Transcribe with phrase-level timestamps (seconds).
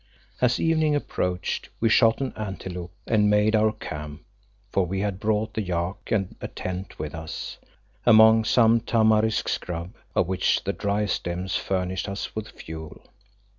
[0.41, 4.23] As evening approached we shot an antelope and made our camp
[4.71, 7.59] for we had brought the yak and a tent with us
[8.03, 13.03] among some tamarisk scrub, of which the dry stems furnished us with fuel.